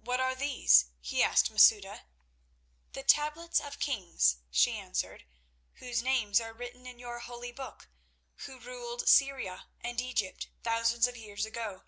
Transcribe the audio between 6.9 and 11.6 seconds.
your holy book, who ruled Syria and Egypt thousands of years